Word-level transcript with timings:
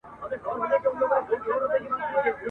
څه 0.29 0.35
کورونه 0.43 0.77
به 0.83 0.89
ورانیږي 1.09 1.49
او 1.53 1.59
لوټیږي.. 1.61 2.31